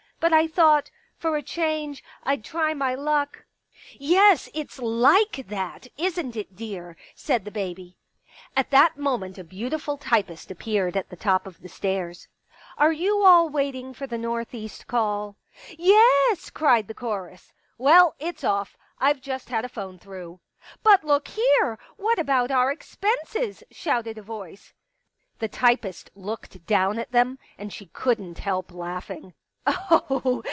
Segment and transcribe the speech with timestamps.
[0.19, 3.45] But I thought, for a change, I'd try my luck...""
[4.13, 7.97] Yes, it's like that, isn't it, dear?" said the baby.
[8.55, 12.27] At that moment a beautiful typist appeared at the top of the stairs."
[12.77, 15.37] Are you all waiting for the North East call?"
[15.69, 18.77] '* Yes!" cried the chorus." Well, it's off.
[18.99, 20.39] I've just had a phone through.""
[20.83, 21.79] But look here!
[21.97, 24.75] What about our expenses?" shouted a voice.
[25.39, 29.33] The typist looked down at them, and she couldn't help laughing.